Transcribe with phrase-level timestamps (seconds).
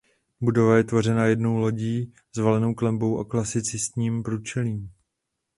[0.41, 4.91] Budova je tvořená jednou lodí s valenou klenbou a klasicistním průčelím.